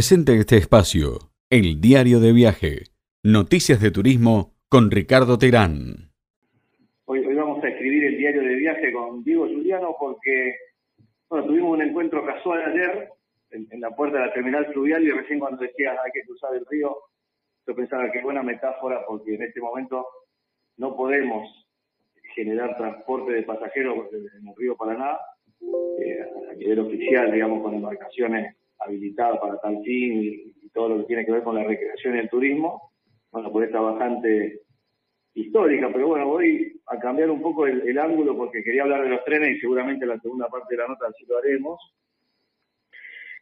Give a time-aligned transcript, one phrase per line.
[0.00, 1.18] Presente este espacio,
[1.50, 2.84] el diario de viaje,
[3.22, 6.10] noticias de turismo con Ricardo Terán.
[7.04, 10.54] Hoy, hoy vamos a escribir el diario de viaje con Diego Juliano porque
[11.28, 13.10] bueno, tuvimos un encuentro casual ayer
[13.50, 16.64] en, la puerta de la terminal fluvial y recién cuando decías hay que cruzar el
[16.64, 16.96] río,
[17.66, 20.06] yo pensaba que buena metáfora porque en este momento
[20.78, 21.46] no podemos
[22.34, 25.18] generar transporte de pasajeros en el río Paraná
[26.00, 31.06] eh, a nivel oficial, digamos, con embarcaciones habilitadas para tal fin y, todo lo que
[31.06, 32.92] tiene que ver con la recreación y el turismo,
[33.32, 34.60] bueno, por esta bastante
[35.34, 39.24] histórica, pero bueno, voy a cambiar un poco el, ángulo porque quería hablar de los
[39.24, 41.80] trenes y seguramente en la segunda parte de la nota así lo haremos.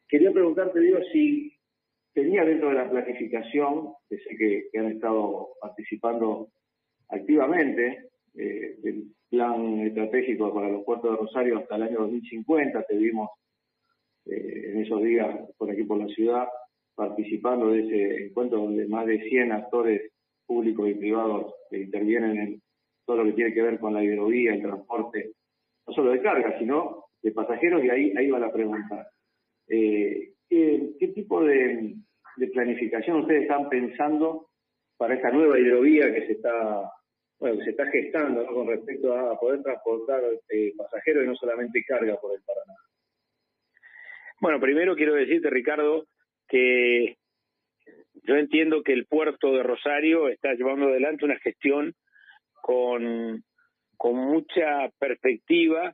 [0.08, 1.52] Quería preguntarte, digo, si
[2.14, 6.48] tenía dentro de la planificación, que sé que, han estado participando
[7.10, 12.96] activamente, eh, del plan estratégico para los puertos de Rosario hasta el año 2050, te
[12.96, 13.28] vimos
[14.28, 16.48] eh, en esos días por aquí por la ciudad
[16.94, 20.10] participando de ese encuentro donde más de 100 actores
[20.46, 22.62] públicos y privados intervienen en
[23.06, 25.32] todo lo que tiene que ver con la hidrovía, el transporte,
[25.86, 29.08] no solo de carga, sino de pasajeros, y ahí, ahí va la pregunta.
[29.68, 31.94] Eh, ¿qué, tipo de,
[32.52, 34.48] planificación ustedes están pensando
[34.96, 36.90] para esta nueva hidrovía que se está
[37.38, 42.16] bueno, se está gestando con respecto a poder transportar eh, pasajeros y no solamente carga
[42.20, 42.74] por el Paraná?
[44.40, 46.04] Bueno, primero quiero decirte, Ricardo,
[46.48, 47.16] que
[48.22, 51.94] yo entiendo que el puerto de Rosario está llevando adelante una gestión
[52.62, 53.42] con,
[54.00, 55.92] mucha perspectiva,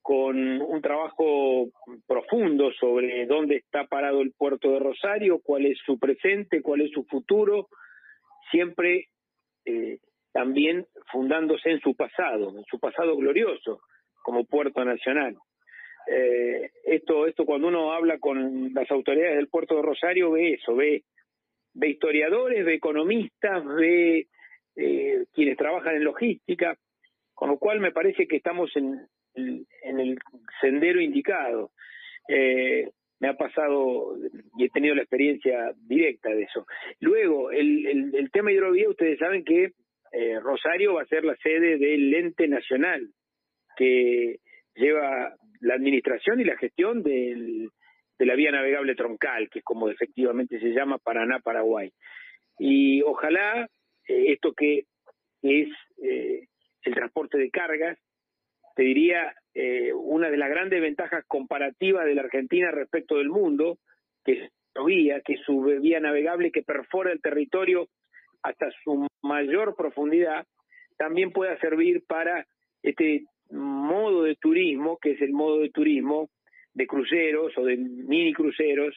[0.00, 1.68] con un trabajo
[2.06, 6.92] profundo sobre dónde está parado el puerto de Rosario, cuál es su presente, cuál es
[6.92, 7.68] su futuro,
[8.50, 9.08] siempre
[9.66, 9.98] eh,
[10.32, 13.82] también fundándose en su pasado, en su pasado glorioso
[14.22, 15.36] como puerto nacional.
[16.06, 20.74] Eh, esto, esto cuando uno habla con las autoridades del puerto de Rosario ve eso,
[20.74, 21.04] ve,
[21.74, 24.26] ve historiadores, ve economistas, ve
[24.76, 26.76] eh, quienes trabajan en logística,
[27.34, 30.18] con lo cual me parece que estamos en, el
[30.60, 31.70] sendero indicado.
[32.28, 32.90] Eh,
[33.20, 34.16] me ha pasado
[34.58, 36.66] y he tenido la experiencia directa de eso.
[36.98, 39.72] Luego, el, el, el tema hidrovía, ustedes saben que
[40.42, 43.08] Rosario va a ser la sede del ente nacional
[43.76, 44.40] que
[44.74, 47.70] lleva la administración y la gestión de
[48.18, 51.90] la vía navegable troncal, que es como efectivamente se llama Paraná-Paraguay.
[52.58, 53.68] Y ojalá
[54.08, 54.84] eh, esto que
[55.42, 55.68] es
[56.02, 56.46] eh,
[56.82, 57.98] el transporte de cargas,
[58.76, 63.78] te diría eh, una de las grandes ventajas comparativas de la Argentina respecto del mundo,
[64.24, 67.88] que es su vía, que es su vía navegable que perfora el territorio
[68.42, 70.46] hasta su mayor profundidad,
[70.96, 72.46] también pueda servir para
[72.82, 76.30] este modo de turismo, que es el modo de turismo
[76.74, 78.94] de cruceros o de mini cruceros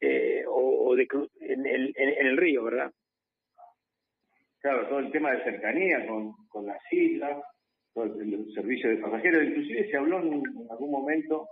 [0.00, 1.06] eh, o, de
[1.40, 2.92] en el, en, el río, ¿verdad?
[4.60, 7.42] Claro, todo el tema de cercanía con, con las islas,
[7.92, 11.48] todo el, servicio de pasajeros, inclusive se habló en, algún momento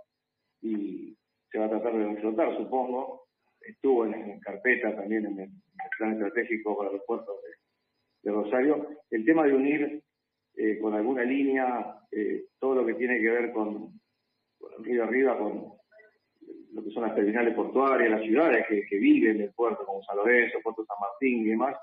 [0.61, 1.15] y
[1.51, 3.27] se va a tratar de explotar, supongo,
[3.61, 5.49] estuvo en, carpeta también en el,
[5.97, 7.35] plan estratégico para los puertos
[8.23, 10.03] de Rosario, el tema de unir
[10.55, 13.99] eh, con alguna línea, eh, todo lo que tiene que ver con,
[14.59, 15.73] con río arriba, con
[16.73, 20.17] lo que son las terminales portuarias, las ciudades que, que viven del puerto, como San
[20.17, 21.75] Lorenzo, Puerto San Martín y demás,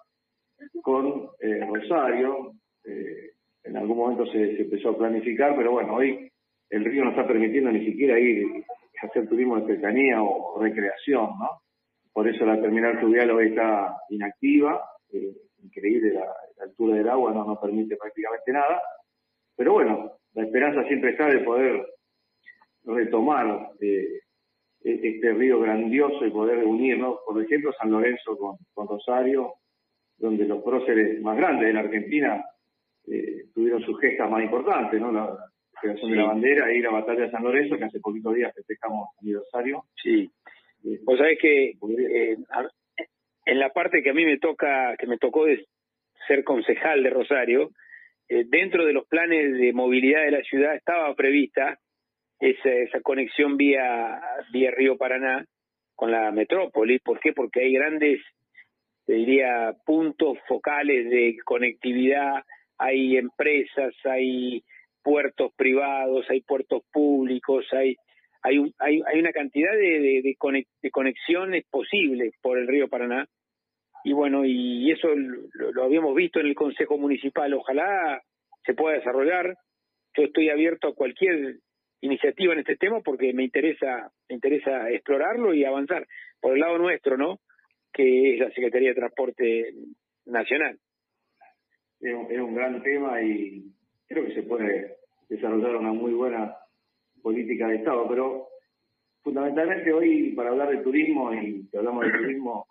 [0.82, 2.52] con eh, Rosario.
[2.84, 6.30] en algún momento se, empezó a planificar, pero bueno, hoy
[6.70, 8.46] el río no está permitiendo ni siquiera ir
[9.02, 11.62] a hacer turismo de cercanía o, recreación, ¿no?
[12.12, 14.84] Por eso la terminal fluvial hoy está inactiva,
[15.62, 16.26] increíble la,
[16.64, 18.80] altura del agua no nos permite prácticamente nada,
[19.56, 21.86] pero bueno, la esperanza siempre está de poder
[22.84, 24.20] retomar eh,
[24.82, 29.54] e-, este río grandioso y poder unirnos, por ejemplo, San Lorenzo con, Rosario,
[30.16, 32.44] donde los próceres más grandes de la Argentina
[33.06, 35.12] eh, tuvieron sus gestas más importantes, ¿no?
[35.12, 35.36] La
[35.80, 39.08] creación de la bandera y la batalla de San Lorenzo, que hace poquitos días festejamos
[39.20, 39.84] aniversario.
[40.02, 40.30] Sí.
[40.84, 41.74] Eh, Vos sabés que
[43.46, 45.66] en la parte que a mí me toca, que me tocó de
[46.30, 47.70] ser concejal de Rosario,
[48.28, 51.76] eh, dentro de los planes de movilidad de la ciudad estaba prevista
[52.38, 54.20] esa, conexión vía,
[54.52, 55.44] vía Río Paraná
[55.96, 57.00] con la metrópoli.
[57.00, 57.32] ¿Por qué?
[57.32, 58.20] Porque hay grandes,
[59.08, 62.44] diría, puntos focales de conectividad,
[62.78, 64.62] hay empresas, hay
[65.02, 67.96] puertos privados, hay puertos públicos, hay
[68.42, 70.34] hay, hay, una cantidad de,
[70.90, 73.28] conexiones posibles por el río Paraná
[74.04, 78.22] y bueno, y eso lo, habíamos visto en el Consejo Municipal, ojalá
[78.64, 79.56] se pueda desarrollar.
[80.16, 81.58] Yo estoy abierto a cualquier
[82.00, 86.06] iniciativa en este tema porque me interesa, me interesa explorarlo y avanzar
[86.40, 87.40] por el lado nuestro, ¿no?
[87.92, 89.74] Que es la Secretaría de Transporte
[90.26, 90.78] Nacional.
[92.00, 93.62] Es un, gran tema y
[94.08, 94.96] creo que se puede
[95.28, 96.56] desarrollar una muy buena
[97.22, 98.48] política de Estado, pero
[99.22, 102.66] fundamentalmente hoy para hablar de turismo y que hablamos de turismo,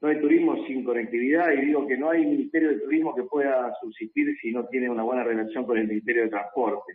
[0.00, 3.74] no hay turismo sin conectividad y digo que no hay Ministerio de Turismo que pueda
[3.80, 6.94] subsistir si no tiene una buena relación con el Ministerio de Transporte.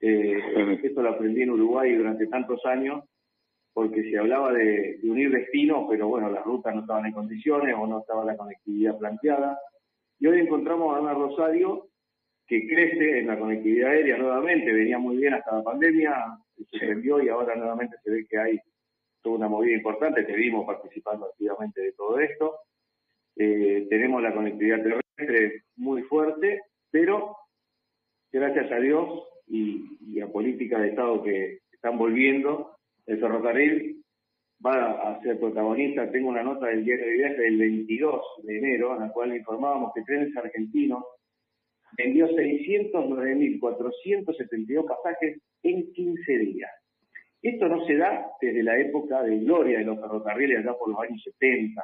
[0.00, 0.38] Eh,
[0.82, 3.04] esto lo aprendí en Uruguay durante tantos años,
[3.72, 7.86] porque se hablaba de, unir destinos, pero bueno, las rutas no estaban en condiciones o
[7.86, 9.58] no estaba la conectividad planteada.
[10.18, 11.88] Y hoy encontramos a una Rosario
[12.46, 16.14] que crece en la conectividad aérea nuevamente, venía muy bien hasta la pandemia,
[16.70, 18.58] se vendió y ahora nuevamente se ve que hay
[19.22, 22.56] toda una movida importante, te vimos participando activamente de todo esto.
[23.36, 27.36] Eh, tenemos la conectividad terrestre muy fuerte, pero
[28.32, 32.76] gracias a Dios y, a políticas de Estado que están volviendo,
[33.06, 34.04] el ferrocarril
[34.64, 36.10] va a ser protagonista.
[36.10, 39.92] Tengo una nota del diario de viaje del 22 de enero, en la cual informábamos
[39.94, 41.02] que Trenes Argentinos
[41.96, 46.70] vendió 609.472 pasajes en 15 días.
[47.42, 51.00] Esto no se da desde la época de gloria de los ferrocarriles, allá por los
[51.00, 51.82] años 70,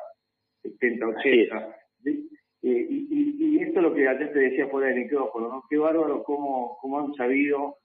[0.62, 1.76] 70, 80.
[2.05, 2.26] Eh,
[2.62, 5.64] y, esto es lo que ayer te decía fuera del micrófono, ¿no?
[5.69, 7.79] Qué bárbaro cómo, cómo han sabido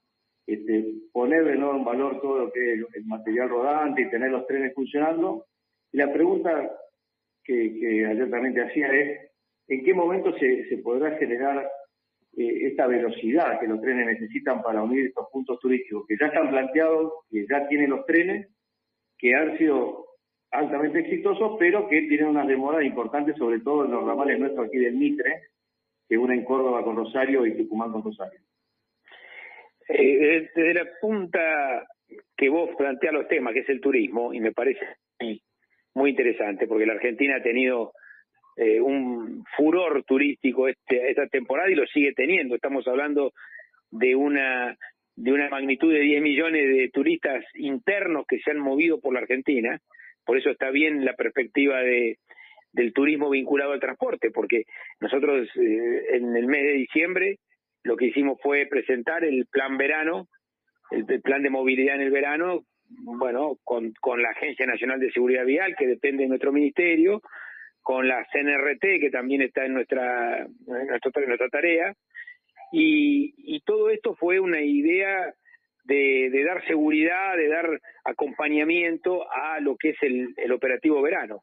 [0.45, 4.31] este, poner de nuevo en valor todo lo que es el material rodante y tener
[4.31, 5.45] los trenes funcionando.
[5.91, 6.71] Y la pregunta
[7.43, 9.31] que, que ayer también te hacía es,
[9.67, 11.69] ¿en qué momento se, se podrá generar
[12.37, 16.49] eh, esta velocidad que los trenes necesitan para unir estos puntos turísticos que ya están
[16.49, 18.47] planteados, que ya tienen los trenes,
[19.17, 20.05] que han sido
[20.51, 24.77] altamente exitosos, pero que tienen unas demoras importantes, sobre todo en los ramales nuestros aquí
[24.77, 25.43] del Mitre,
[26.07, 28.39] que unen Córdoba con Rosario y Tucumán con Rosario.
[29.87, 31.87] Eh, desde la punta
[32.35, 34.85] que vos planteas los temas, que es el turismo, y me parece
[35.93, 37.93] muy interesante, porque la Argentina ha tenido
[38.57, 42.55] eh, un furor turístico este, esta temporada y lo sigue teniendo.
[42.55, 43.33] Estamos hablando
[43.91, 44.77] de una
[45.15, 49.19] de una magnitud de 10 millones de turistas internos que se han movido por la
[49.19, 49.79] Argentina,
[50.25, 52.17] por eso está bien la perspectiva de,
[52.73, 54.63] del turismo vinculado al transporte, porque
[54.99, 57.37] nosotros eh, en el mes de diciembre
[57.83, 60.27] lo que hicimos fue presentar el plan verano,
[60.91, 65.45] el, plan de movilidad en el verano, bueno, con, con la Agencia Nacional de Seguridad
[65.45, 67.21] Vial, que depende de nuestro ministerio,
[67.81, 71.93] con la CNRT, que también está en nuestra, en nuestra, tarea,
[72.71, 75.33] y, todo esto fue una idea
[75.85, 81.41] de, dar seguridad, de dar acompañamiento a lo que es el, operativo verano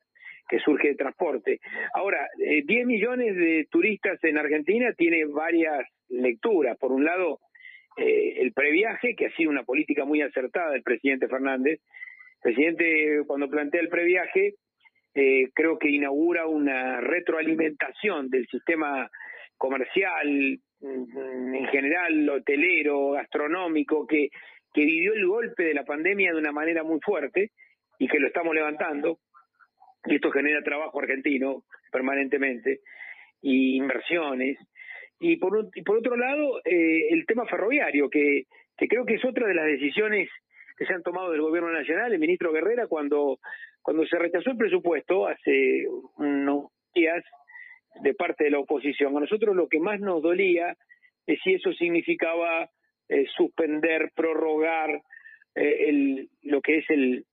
[0.48, 1.60] que surge de transporte.
[1.92, 6.78] Ahora, 10 eh, millones de turistas en Argentina tiene varias lecturas.
[6.78, 7.40] Por un lado,
[7.98, 11.80] eh, el previaje, que ha sido una política muy acertada del presidente Fernández.
[12.42, 14.54] El presidente, cuando plantea el previaje,
[15.18, 19.10] eh, creo que inaugura una retroalimentación del sistema
[19.56, 24.28] comercial, Mm, en general hotelero, gastronómico, que,
[24.72, 27.50] que vivió el golpe de la pandemia de una manera muy fuerte
[27.98, 29.18] y que lo estamos levantando.
[30.04, 32.80] Y esto genera trabajo argentino permanentemente
[33.42, 34.56] y inversiones.
[35.18, 38.44] Y por, y por otro lado, eh, el tema ferroviario, que,
[38.76, 40.30] que creo que es otra de las decisiones
[40.76, 43.40] que se han tomado del gobierno nacional, el ministro Guerrera, cuando,
[43.88, 45.86] cuando se rechazó el presupuesto hace
[46.18, 47.24] unos días,
[48.02, 49.16] de parte de la oposición.
[49.16, 50.76] A nosotros lo que más nos dolía
[51.26, 52.68] es si eso significaba
[53.08, 54.90] eh, suspender, prorrogar
[55.54, 57.24] eh, el, lo que es el,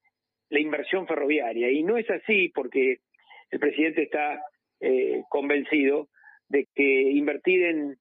[0.50, 1.69] la inversión ferroviaria.
[1.71, 3.00] Y no es así porque
[3.51, 4.41] el presidente está
[4.79, 6.07] eh, convencido
[6.47, 7.97] de que invertir en,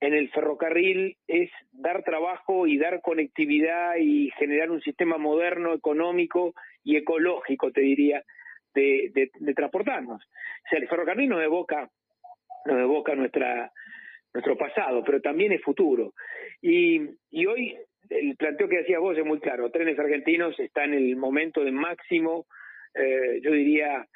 [0.00, 6.54] en el ferrocarril es dar trabajo y dar conectividad y generar un sistema moderno, económico
[6.88, 8.24] y ecológico, te diría,
[8.74, 10.22] de, transportarnos.
[10.24, 11.86] O sea, el ferrocarril nos evoca
[12.64, 16.14] nos evoca nuestro pasado, pero también es futuro.
[16.62, 16.98] Y,
[17.46, 17.76] hoy
[18.08, 19.70] el planteo que hacías vos es muy claro.
[19.70, 22.46] Trenes Argentinos está en el momento de máximo,
[22.94, 24.06] eh, yo diría,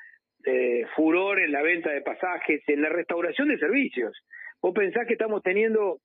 [0.46, 4.16] eh, furor en la venta de pasajes, en la restauración de servicios.
[4.62, 5.98] Vos pensás que estamos teniendo,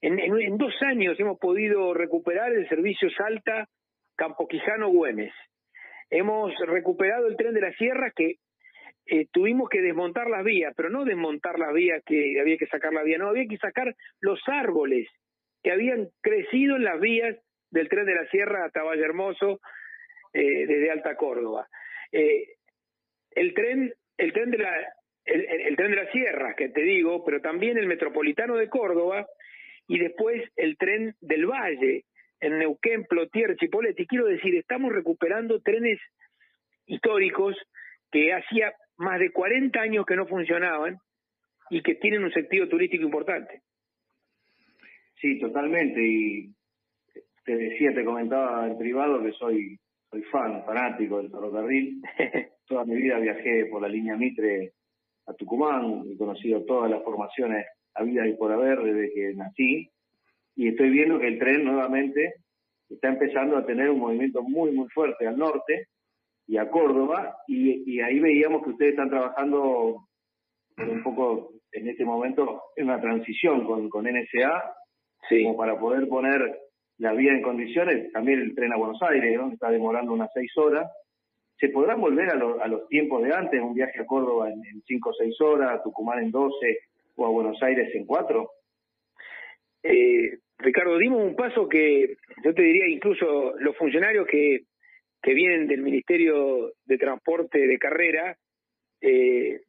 [0.00, 3.68] en, en, en dos años hemos podido recuperar el servicio Salta,
[4.16, 5.32] Campo Quijano, Güemes.
[6.10, 8.36] Hemos recuperado el tren de la Sierra que
[9.06, 12.92] eh, tuvimos que desmontar las vías, pero no desmontar las vías que había que sacar
[12.92, 15.08] la vía, no, había que sacar los árboles
[15.62, 17.36] que habían crecido en las vías
[17.70, 19.60] del tren de la Sierra hasta Valle Hermoso,
[20.32, 21.68] eh, desde Alta Córdoba.
[22.12, 22.56] Eh,
[23.30, 24.72] el tren, el tren de la,
[25.24, 29.26] el, tren de la Sierra, que te digo, pero también el metropolitano de Córdoba
[29.86, 32.04] y después el tren del Valle,
[32.40, 34.06] en Neuquén, Plotier, Chipolete.
[34.06, 36.00] Quiero decir, estamos recuperando trenes
[36.86, 37.56] históricos
[38.10, 40.98] que hacía más de 40 años que no funcionaban
[41.70, 43.62] y que tienen un sentido turístico importante.
[45.20, 46.00] Sí, totalmente.
[46.00, 46.54] Y
[47.44, 49.78] te decía, te comentaba en privado que soy
[50.10, 52.00] soy fan, fanático del ferrocarril.
[52.66, 54.72] Toda mi vida viajé por la línea Mitre
[55.26, 59.90] a Tucumán, he conocido todas las formaciones a vida y por haber desde que nací,
[60.58, 62.34] y estoy viendo que el tren nuevamente
[62.88, 65.86] está empezando a tener un movimiento muy, muy fuerte al norte
[66.48, 70.08] y a Córdoba, y, ahí veíamos que ustedes están trabajando
[70.78, 74.74] un poco en este momento en una transición con, con NSA,
[75.28, 76.58] como para poder poner
[76.96, 79.52] la vía en condiciones, también el tren a Buenos Aires, ¿no?
[79.52, 80.90] está demorando unas seis horas.
[81.60, 85.10] ¿Se podrán volver a, a los tiempos de antes, un viaje a Córdoba en, cinco
[85.10, 86.80] o seis horas, a Tucumán en doce
[87.14, 88.50] o a Buenos Aires en cuatro?
[89.84, 94.64] Eh, Ricardo, dimos un paso que yo te diría incluso los funcionarios que,
[95.22, 98.34] vienen del Ministerio de Transporte de carrera
[99.02, 99.60] eh,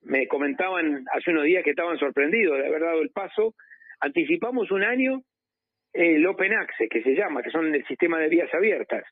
[0.00, 3.54] me comentaban hace unos días que estaban sorprendidos de haber dado el paso.
[4.00, 5.22] Anticipamos un año
[5.92, 9.04] el Open Access, que se llama, que son el sistema de vías abiertas.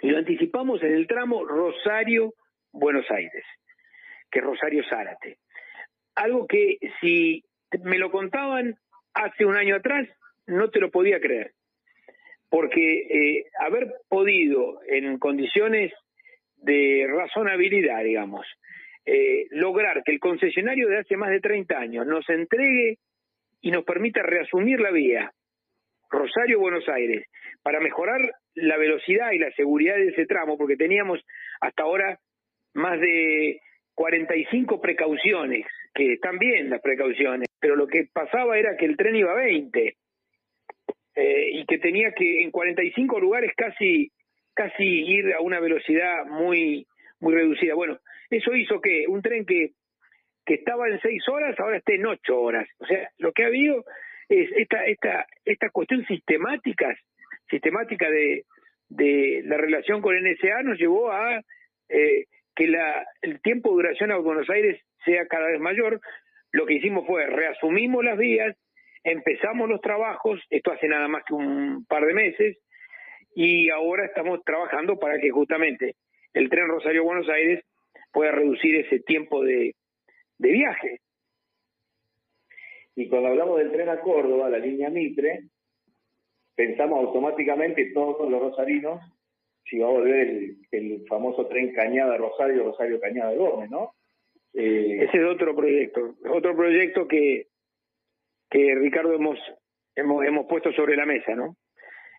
[0.00, 3.44] Y lo anticipamos en el tramo Rosario-Buenos Aires,
[4.30, 5.38] que es Rosario Zárate.
[6.14, 7.44] Algo que si
[7.82, 8.76] me lo contaban
[9.14, 10.08] hace un año atrás,
[10.48, 11.52] no te lo podía creer.
[12.50, 15.92] Porque eh, haber podido, en condiciones
[16.56, 18.46] de razonabilidad, digamos,
[19.04, 22.98] eh, lograr que el concesionario de hace más de 30 años nos entregue
[23.60, 25.32] y nos permita reasumir la vía
[26.10, 27.26] Rosario-Buenos Aires,
[27.62, 28.20] para mejorar
[28.54, 31.20] la velocidad y la seguridad de ese tramo, porque teníamos
[31.60, 32.18] hasta ahora
[32.74, 33.60] más de
[33.94, 39.16] 45 precauciones, que están bien las precauciones, pero lo que pasaba era que el tren
[39.16, 39.96] iba a 20
[41.18, 44.12] eh, y que tenía que en 45 lugares casi
[44.54, 46.86] casi ir a una velocidad muy
[47.20, 47.74] muy reducida.
[47.74, 47.98] Bueno,
[48.30, 49.72] eso hizo que un tren que
[50.46, 52.68] que estaba en 6 horas ahora esté en 8 horas.
[52.78, 53.84] O sea, lo que ha habido
[54.28, 56.96] es esta, esta, esta cuestión sistemática,
[57.50, 58.44] sistemática de,
[58.88, 61.42] de la relación con NSA nos llevó a
[61.88, 66.00] eh, que la, el tiempo de duración a Buenos Aires sea cada vez mayor.
[66.52, 68.56] Lo que hicimos fue reasumimos las vías,
[69.04, 72.58] empezamos los trabajos, esto hace nada más que un par de meses,
[73.34, 75.96] y ahora estamos trabajando para que justamente
[76.34, 77.64] el tren Rosario-Buenos Aires
[78.12, 79.74] pueda reducir ese tiempo de,
[80.38, 81.00] de viaje.
[82.96, 85.44] Y cuando hablamos del tren a Córdoba, la línea Mitre,
[86.56, 89.00] pensamos automáticamente todos los rosarinos
[89.68, 93.92] si va a volver el, famoso tren Cañada Rosario, Rosario Cañada de Gómez, ¿no?
[94.54, 97.47] Eh, Ese es otro proyecto, otro proyecto que,
[98.50, 99.38] que Ricardo hemos,
[99.94, 101.56] hemos, hemos puesto sobre la mesa, ¿no?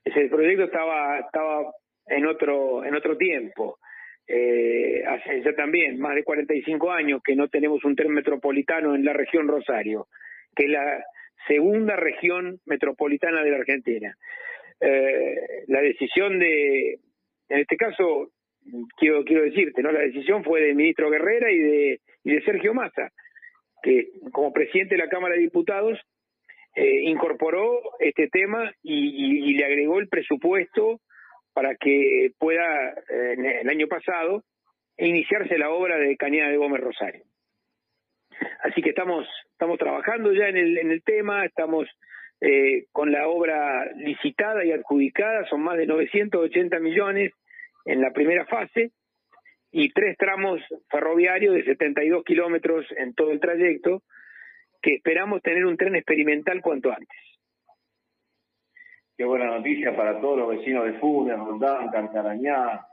[0.03, 1.71] Ese proyecto estaba, estaba
[2.07, 3.79] en otro, en otro tiempo.
[4.27, 9.03] Eh, hace ya también más de 45 años que no tenemos un tren metropolitano en
[9.03, 10.07] la región Rosario
[10.55, 11.03] que es la
[11.47, 14.15] segunda región metropolitana de la Argentina.
[14.81, 16.99] Eh, la decisión de,
[17.49, 18.31] en este caso,
[18.97, 19.91] quiero, quiero decirte, ¿no?
[19.91, 23.11] La decisión fue del ministro Guerrera y de, y de Sergio Massa,
[23.81, 25.99] que como presidente de la Cámara de Diputados
[26.75, 31.01] eh, incorporó este tema y, le agregó el presupuesto
[31.53, 34.43] para que pueda, eh, el año pasado,
[34.97, 37.23] iniciarse la obra de Cañada de Gómez Rosario.
[38.63, 41.87] Así que estamos, estamos trabajando ya en el, en el tema, estamos
[42.41, 47.33] eh, con la obra licitada y adjudicada, son más de 980 millones
[47.85, 48.91] en la primera fase
[49.71, 54.03] y tres tramos ferroviarios de 72 kilómetros en todo el trayecto,
[54.81, 57.17] que esperamos tener un tren experimental cuanto antes.
[59.17, 62.85] Qué buena noticia para todos los vecinos de Funes, Rondán, Carcarañá,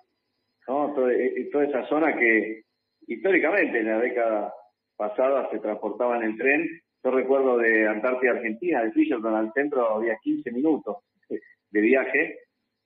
[0.66, 0.92] ¿no?
[0.94, 2.62] toda, eh, toda esa zona que
[3.06, 4.52] históricamente en la década
[4.96, 6.68] pasadas se transportaban en tren.
[7.04, 10.96] Yo recuerdo de Antártida Argentina, de Fisherton al centro, había 15 minutos
[11.70, 12.38] de viaje.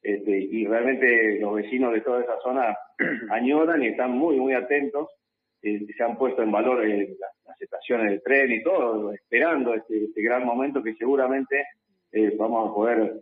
[0.02, 2.76] Este, y realmente los vecinos de toda esa zona
[3.30, 5.08] añoran y están muy, muy atentos.
[5.62, 10.04] Eh, se han puesto en valor eh, las, estaciones de tren y todo, esperando este,
[10.04, 11.66] este gran momento que seguramente
[12.12, 13.12] eh, vamos a poder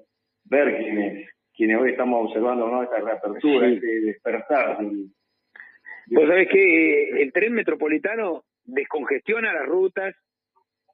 [0.45, 2.85] ver quienes, quienes hoy estamos observando ¿no?
[2.85, 4.79] esta reapertura, este despertar.
[4.81, 10.15] Vos sabés que el tren metropolitano descongestiona las rutas,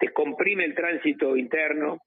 [0.00, 1.98] descomprime el tránsito interno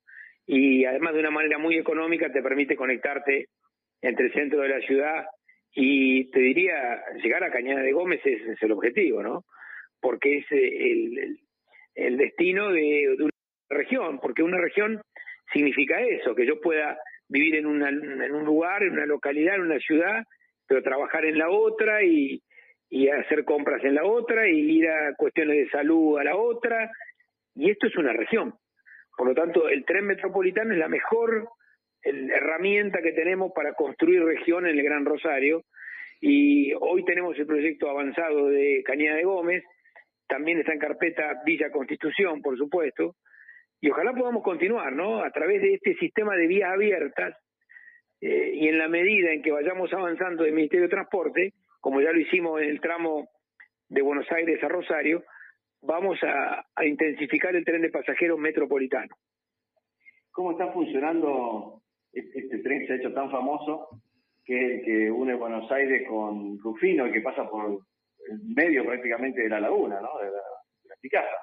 [0.47, 3.49] y además de una manera muy económica te permite conectarte
[4.01, 5.25] entre el centro de la ciudad
[5.79, 9.45] y te diría, llegar a Cañada de Gómez es, el objetivo, ¿no?
[10.01, 11.37] Porque es el,
[11.93, 13.29] el, destino de, una
[13.69, 14.99] región, porque una región
[15.53, 16.97] significa eso, que yo pueda
[17.29, 20.23] vivir en, una, en un lugar, en una localidad, en una ciudad,
[20.67, 22.41] pero trabajar en la otra y
[23.09, 26.89] hacer compras en la otra y ir a cuestiones de salud a la otra.
[27.53, 28.55] Y esto es una región.
[29.15, 31.49] Por lo tanto, el tren metropolitano es la mejor
[32.09, 35.63] herramienta que tenemos para construir región en el Gran Rosario.
[36.19, 39.63] Y hoy tenemos el proyecto avanzado de Cañada de Gómez,
[40.27, 43.15] también está en carpeta Villa Constitución, por supuesto,
[43.79, 45.23] y ojalá podamos continuar, ¿no?
[45.23, 47.35] A través de este sistema de vías abiertas
[48.21, 52.11] eh, y en la medida en que vayamos avanzando del Ministerio de Transporte, como ya
[52.11, 53.29] lo hicimos en el tramo
[53.87, 55.23] de Buenos Aires a Rosario,
[55.81, 59.15] vamos a, intensificar el tren de pasajeros metropolitano.
[60.31, 61.81] ¿Cómo está funcionando
[62.13, 64.01] este, este tren se ha hecho tan famoso,
[64.45, 67.65] que es el que une Buenos Aires con Rufino, el que pasa por
[68.29, 70.19] el medio prácticamente de la laguna, ¿no?
[70.19, 70.41] de la,
[70.83, 71.37] de la Picasa?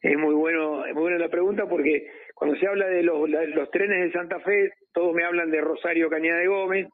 [0.00, 4.00] Es muy bueno, es muy buena la pregunta porque cuando se habla de los, trenes
[4.00, 6.88] de Santa Fe, todos me hablan de Rosario Cañada de Gómez,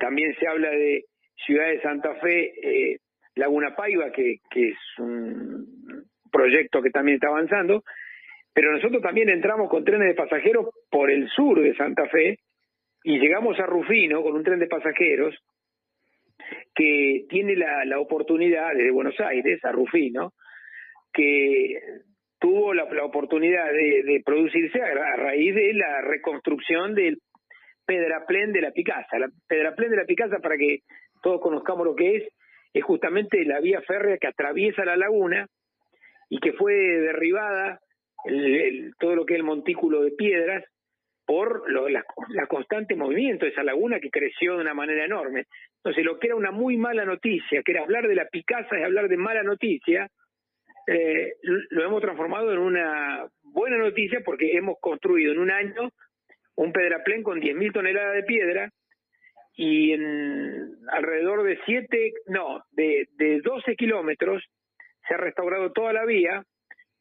[0.00, 1.04] también se habla de
[1.46, 2.98] Ciudad de Santa Fe, eh,
[3.36, 5.64] Laguna Paiva, que es un
[6.32, 7.84] proyecto que también está avanzando,
[8.52, 12.38] pero nosotros también entramos con trenes de pasajeros por el sur de Santa Fe
[13.04, 15.34] y llegamos a Rufino con un tren de pasajeros
[16.74, 20.32] que tiene la, la oportunidad desde Buenos Aires a Rufino
[21.12, 21.78] que
[22.40, 27.18] tuvo la, oportunidad de, producirse a, raíz de la reconstrucción del
[27.86, 29.18] Pedraplén de la Picasa.
[29.18, 30.80] La Pedraplén de la Picasa, para que
[31.22, 32.28] todos conozcamos lo que es,
[32.72, 35.46] es justamente la vía férrea que atraviesa la laguna
[36.28, 37.80] y que fue derribada
[38.98, 40.64] todo lo que es el montículo de piedras
[41.24, 45.44] por la, la, constante movimiento de esa laguna que creció de una manera enorme.
[45.76, 48.82] Entonces, lo que era una muy mala noticia, que era hablar de la Picasa y
[48.82, 50.08] hablar de mala noticia,
[50.88, 55.90] eh, lo hemos transformado en una buena noticia porque hemos construido en un año
[56.56, 58.70] un pedraplén con 10.000 toneladas de piedra
[59.54, 64.42] y en alrededor de 7, no, de, de 12 kilómetros
[65.06, 66.44] se ha restaurado toda la vía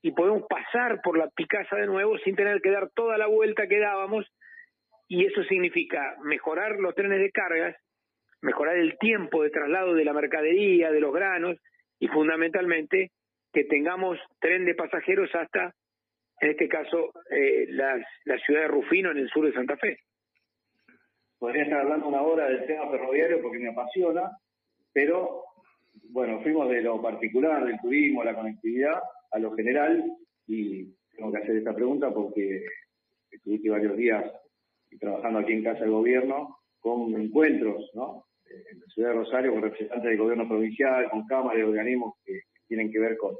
[0.01, 3.67] y podemos pasar por la Picasa de nuevo sin tener que dar toda la vuelta
[3.67, 4.25] que dábamos
[5.07, 7.75] y eso significa mejorar los trenes de cargas,
[8.41, 11.57] mejorar el tiempo de traslado de la mercadería, de los granos
[11.99, 13.11] y fundamentalmente
[13.51, 15.73] que tengamos tren de pasajeros hasta,
[16.39, 17.99] en este caso, eh, la,
[18.45, 19.97] ciudad de Rufino, en el sur de Santa Fe.
[21.39, 24.29] Podría estar hablando una hora del tema ferroviario porque me apasiona,
[24.93, 25.43] pero
[26.11, 30.03] bueno, fuimos de lo particular, del turismo, la conectividad, a lo general,
[30.47, 32.65] y tengo que hacer esta pregunta porque
[33.31, 34.31] estuviste varios días
[34.99, 38.25] trabajando aquí en Casa del Gobierno con encuentros, ¿no?
[38.45, 42.41] En la ciudad de Rosario con representantes del gobierno provincial, con cámaras y organismos que
[42.67, 43.35] tienen que ver con,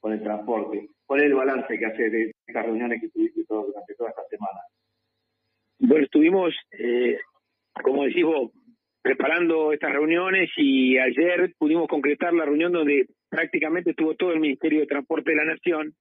[0.00, 0.88] con el transporte.
[1.04, 4.60] ¿Cuál es el balance que hace de estas reuniones que tuviste durante toda esta semana?
[5.78, 7.18] Bueno, estuvimos, eh,
[7.82, 8.50] como decís vos,
[9.02, 14.80] preparando estas reuniones y ayer pudimos concretar la reunión donde prácticamente estuvo todo el Ministerio
[14.80, 15.94] de Transporte de la Nación,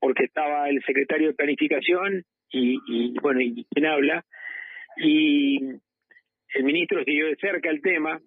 [0.00, 4.24] porque estaba el secretario de Planificación y, y bueno, y quien habla,
[4.96, 5.58] y
[6.54, 8.20] el ministro siguió de cerca el tema,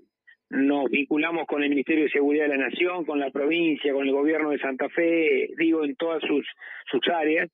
[0.49, 4.13] nos vinculamos con el Ministerio de Seguridad de la Nación, con la provincia, con el
[4.13, 6.45] gobierno de Santa Fe, digo, en todas sus,
[6.89, 7.49] sus áreas,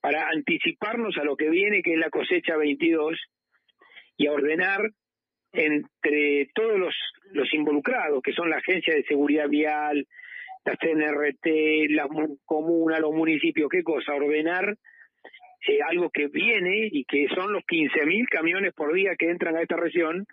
[0.00, 3.18] para anticiparnos a lo que viene, que es la cosecha 22,
[4.16, 4.80] y a ordenar
[5.52, 6.94] entre todos los,
[7.32, 10.06] los involucrados, que son la Agencia de Seguridad Vial,
[10.64, 12.08] la CNRT, la
[12.44, 14.76] comuna, los municipios, qué cosa, ordenar
[15.66, 19.62] eh, algo que viene y que son los 15.000 camiones por día que entran a
[19.62, 20.26] esta región,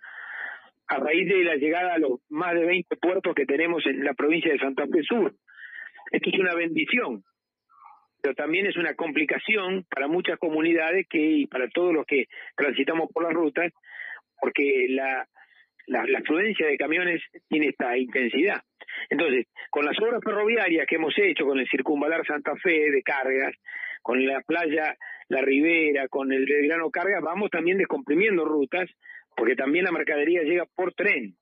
[0.87, 4.13] a raíz de la llegada a los más de 20 puertos que tenemos en la
[4.13, 5.33] provincia de Santa Fe Sur.
[6.11, 7.23] Esto es una bendición,
[8.21, 12.25] pero también es una complicación para muchas comunidades que y para todos los que
[12.55, 13.73] transitamos por las rutas,
[14.39, 15.27] porque la,
[15.87, 18.61] la, la afluencia de camiones tiene esta intensidad.
[19.09, 23.55] Entonces, con las obras ferroviarias que hemos hecho, con el circunvalar Santa Fe de cargas,
[24.01, 24.95] con la playa
[25.29, 28.89] La Ribera, con el grano Cargas, vamos también descomprimiendo rutas
[29.35, 31.35] porque también la mercadería llega por tren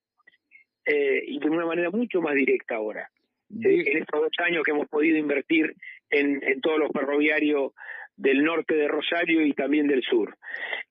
[0.86, 3.10] eh, y de una manera mucho más directa ahora.
[3.52, 5.76] Eh, en estos dos años que hemos podido invertir
[6.10, 7.74] en, en todos los ferroviarios
[8.16, 10.36] del norte de Rosario y también del sur.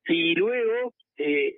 [0.07, 1.55] Y luego, eh,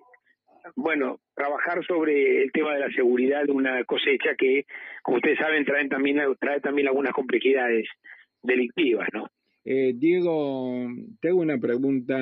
[0.75, 4.65] bueno, trabajar sobre el tema de la seguridad de una cosecha que,
[5.03, 7.87] como ustedes saben, traen también, trae también algunas complejidades
[8.41, 9.27] delictivas, ¿no?
[9.67, 10.87] Eh, Diego,
[11.19, 12.15] te hago una pregunta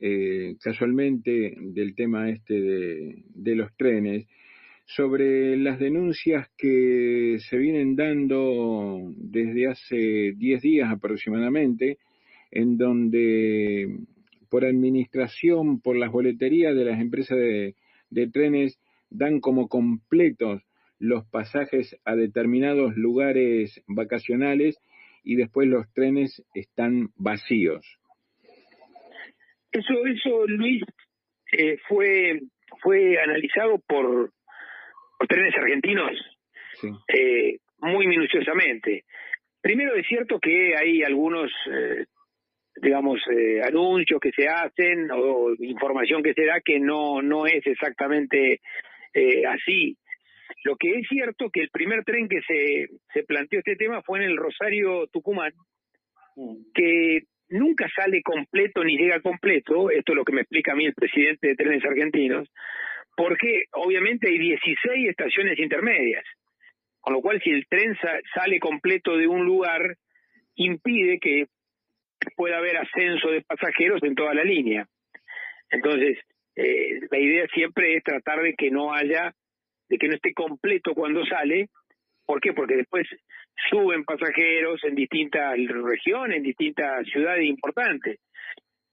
[0.00, 4.26] eh, casualmente del tema este de, los trenes,
[4.86, 11.98] sobre las denuncias que se vienen dando desde hace 10 días aproximadamente,
[12.50, 13.98] en donde
[14.52, 17.74] por administración, por las boleterías de las empresas de,
[18.10, 20.60] de trenes, dan como completos
[20.98, 24.78] los pasajes a determinados lugares vacacionales
[25.24, 27.98] y después los trenes están vacíos.
[29.70, 30.82] Eso, eso Luis,
[31.52, 32.42] eh, fue,
[32.82, 34.32] fue analizado por,
[35.30, 36.12] trenes argentinos
[37.08, 39.04] eh, muy minuciosamente.
[39.62, 42.04] Primero es cierto que hay algunos, eh,
[42.76, 43.20] digamos,
[43.64, 48.60] anuncios que se hacen o información que se da que no, no es exactamente
[49.48, 49.96] así.
[50.64, 54.20] Lo que es cierto que el primer tren que se, se planteó este tema fue
[54.20, 55.52] en el Rosario Tucumán,
[56.74, 60.86] que nunca sale completo ni llega completo, esto es lo que me explica a mí
[60.86, 62.48] el presidente de Trenes Argentinos,
[63.16, 66.24] porque obviamente hay 16 estaciones intermedias,
[67.00, 67.96] con lo cual si el tren
[68.34, 69.96] sale completo de un lugar,
[70.54, 71.46] impide que
[72.36, 74.86] pueda haber ascenso de pasajeros en toda la línea.
[75.70, 76.18] Entonces,
[76.56, 79.32] eh, la idea siempre es tratar de que no haya,
[79.88, 81.68] de que no esté completo cuando sale,
[82.26, 82.52] ¿por qué?
[82.52, 83.06] Porque después
[83.70, 88.18] suben pasajeros en distintas regiones, en distintas ciudades importantes.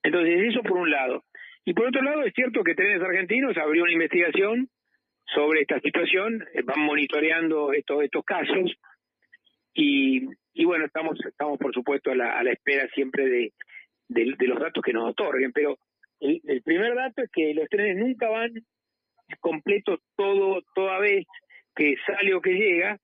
[0.03, 1.23] Entonces, eso por un lado.
[1.65, 4.69] Y por otro lado, es cierto que Trenes Argentinos abrió una investigación
[5.25, 8.71] sobre esta situación, eh, van monitoreando estos, estos casos
[9.73, 10.27] y,
[10.59, 14.83] y bueno, estamos, estamos por supuesto a la, a la espera siempre de, los datos
[14.83, 15.77] que nos otorguen, pero
[16.19, 18.51] el, el primer dato es que los trenes nunca van
[19.39, 21.25] completos todo, toda vez
[21.73, 22.99] que sale o que llega,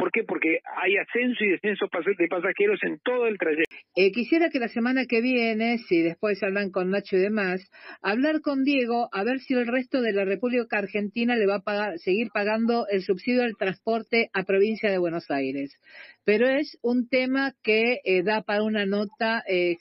[0.00, 0.24] ¿Por qué?
[0.24, 1.84] Porque hay ascenso y descenso
[2.18, 3.76] de pasajeros en todo el trayecto.
[3.94, 8.40] Eh, quisiera que la semana que viene, si después hablan con Nacho y demás, hablar
[8.40, 11.98] con Diego a ver si el resto de la República Argentina le va a pagar,
[11.98, 15.78] seguir pagando el subsidio del transporte a provincia de Buenos Aires.
[16.24, 19.76] Pero es un tema que eh, da para una nota eh,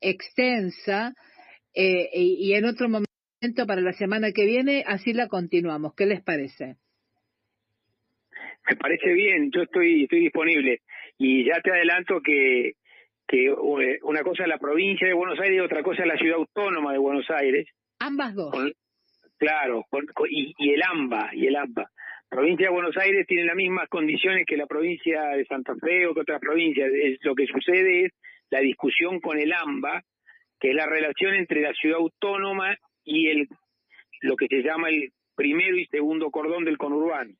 [0.00, 1.14] extensa
[1.72, 5.94] y, y en otro momento para la semana que viene, así la continuamos.
[5.94, 6.78] ¿Qué les parece?
[8.68, 10.80] Me parece bien, yo estoy, estoy disponible.
[11.18, 12.72] Y ya te adelanto que,
[13.26, 16.16] que eh, una cosa es la provincia de Buenos Aires y otra cosa es la
[16.16, 17.68] ciudad autónoma de Buenos Aires.
[17.98, 18.54] Ambas dos.
[19.38, 19.84] claro,
[20.28, 21.90] y, y, el AMBA, y el AMBA.
[22.28, 26.14] Provincia de Buenos Aires tiene las mismas condiciones que la provincia de Santa Fe o
[26.14, 26.90] que otras provincias.
[26.92, 28.12] Es, lo que sucede es
[28.50, 30.02] la discusión con el AMBA,
[30.58, 33.48] que es la relación entre la ciudad autónoma y el
[34.22, 37.34] lo que se llama el primero y segundo cordón del conurbano.